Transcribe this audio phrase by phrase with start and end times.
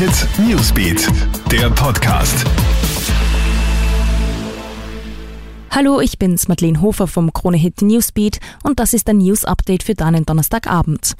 [0.00, 1.08] Hit Newsbeat,
[1.52, 2.46] der Podcast.
[5.70, 9.82] Hallo, ich bin's, Madeleine Hofer vom Krone Hit Newsbeat und das ist ein News Update
[9.82, 11.16] für deinen Donnerstagabend.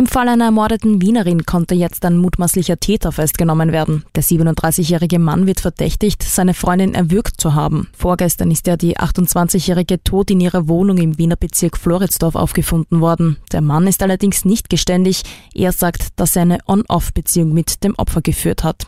[0.00, 4.02] Im Fall einer ermordeten Wienerin konnte jetzt ein mutmaßlicher Täter festgenommen werden.
[4.14, 7.86] Der 37-jährige Mann wird verdächtigt, seine Freundin erwürgt zu haben.
[7.92, 13.36] Vorgestern ist ja die 28-jährige tot in ihrer Wohnung im Wiener Bezirk Floridsdorf aufgefunden worden.
[13.52, 15.22] Der Mann ist allerdings nicht geständig.
[15.52, 18.86] Er sagt, dass er eine On-Off-Beziehung mit dem Opfer geführt hat.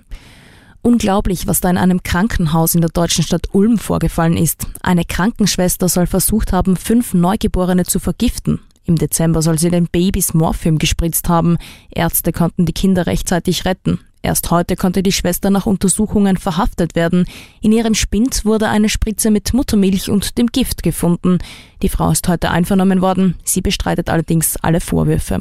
[0.80, 4.66] Unglaublich, was da in einem Krankenhaus in der deutschen Stadt Ulm vorgefallen ist.
[4.80, 8.60] Eine Krankenschwester soll versucht haben, fünf Neugeborene zu vergiften.
[8.84, 11.56] Im Dezember soll sie den Babys Morphium gespritzt haben.
[11.90, 14.00] Ärzte konnten die Kinder rechtzeitig retten.
[14.22, 17.26] Erst heute konnte die Schwester nach Untersuchungen verhaftet werden.
[17.60, 21.38] In ihrem Spind wurde eine Spritze mit Muttermilch und dem Gift gefunden.
[21.82, 23.34] Die Frau ist heute einvernommen worden.
[23.42, 25.40] Sie bestreitet allerdings alle Vorwürfe.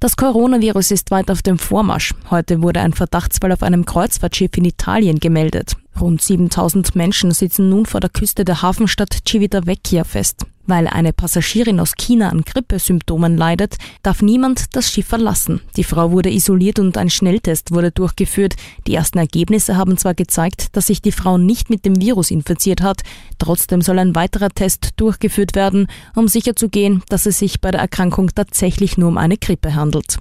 [0.00, 2.14] Das Coronavirus ist weit auf dem Vormarsch.
[2.30, 5.76] Heute wurde ein Verdachtsfall auf einem Kreuzfahrtschiff in Italien gemeldet.
[6.00, 10.46] Rund 7000 Menschen sitzen nun vor der Küste der Hafenstadt Civitavecchia fest.
[10.66, 15.60] Weil eine Passagierin aus China an Grippesymptomen leidet, darf niemand das Schiff verlassen.
[15.76, 18.54] Die Frau wurde isoliert und ein Schnelltest wurde durchgeführt.
[18.86, 22.80] Die ersten Ergebnisse haben zwar gezeigt, dass sich die Frau nicht mit dem Virus infiziert
[22.80, 23.02] hat,
[23.38, 28.30] trotzdem soll ein weiterer Test durchgeführt werden, um sicherzugehen, dass es sich bei der Erkrankung
[28.34, 30.18] tatsächlich nur um eine Grippe handelt.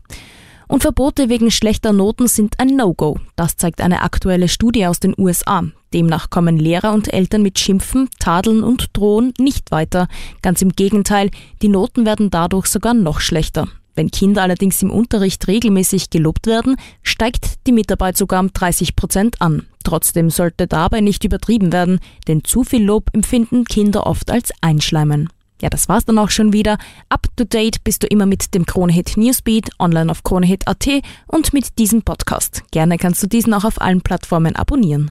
[0.72, 3.20] Und Verbote wegen schlechter Noten sind ein No-Go.
[3.36, 5.66] Das zeigt eine aktuelle Studie aus den USA.
[5.94, 10.08] Demnach kommen Lehrer und Eltern mit Schimpfen, Tadeln und Drohen nicht weiter.
[10.42, 11.30] Ganz im Gegenteil,
[11.62, 13.68] die Noten werden dadurch sogar noch schlechter.
[13.96, 19.42] Wenn Kinder allerdings im Unterricht regelmäßig gelobt werden, steigt die Mitarbeit sogar um 30 Prozent
[19.42, 19.68] an.
[19.84, 25.28] Trotzdem sollte dabei nicht übertrieben werden, denn zu viel Lob empfinden Kinder oft als Einschleimen.
[25.62, 26.78] Ja, das war's dann auch schon wieder.
[27.10, 30.88] Up to date bist du immer mit dem Kronehit Newsbeat online auf kronehit.at
[31.28, 32.64] und mit diesem Podcast.
[32.72, 35.08] Gerne kannst du diesen auch auf allen Plattformen abonnieren.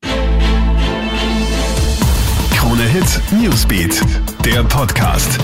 [2.50, 4.00] Kronehit Newsbeat,
[4.44, 5.38] der Podcast.